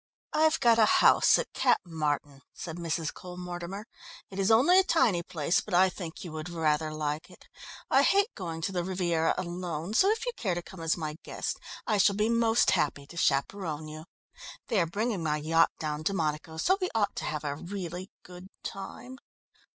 "I've 0.33 0.59
got 0.59 0.79
a 0.79 0.85
house 0.97 1.37
at 1.37 1.53
Cap 1.53 1.79
Martin," 1.85 2.41
said 2.55 2.77
Mrs. 2.77 3.13
Cole 3.13 3.37
Mortimer. 3.37 3.85
"It 4.31 4.39
is 4.39 4.49
only 4.49 4.79
a 4.79 4.83
tiny 4.83 5.21
place, 5.21 5.61
but 5.61 5.75
I 5.75 5.89
think 5.91 6.23
you 6.23 6.31
would 6.31 6.49
rather 6.49 6.91
like 6.91 7.29
it. 7.29 7.45
I 7.91 8.01
hate 8.01 8.33
going 8.33 8.61
to 8.61 8.71
the 8.71 8.83
Riviera 8.83 9.35
alone, 9.37 9.93
so 9.93 10.09
if 10.09 10.25
you 10.25 10.31
care 10.35 10.55
to 10.55 10.63
come 10.63 10.79
as 10.81 10.97
my 10.97 11.17
guest, 11.21 11.59
I 11.85 11.99
shall 11.99 12.15
be 12.15 12.29
most 12.29 12.71
happy 12.71 13.05
to 13.05 13.15
chaperon 13.15 13.87
you. 13.87 14.05
They 14.69 14.79
are 14.79 14.87
bringing 14.87 15.21
my 15.21 15.37
yacht 15.37 15.69
down 15.77 16.03
to 16.05 16.15
Monaco, 16.15 16.57
so 16.57 16.79
we 16.81 16.89
ought 16.95 17.15
to 17.17 17.25
have 17.25 17.43
a 17.43 17.53
really 17.55 18.09
good 18.23 18.47
time." 18.63 19.19